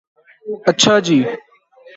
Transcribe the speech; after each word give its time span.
اچھا 0.69 0.93
جی 1.05 1.17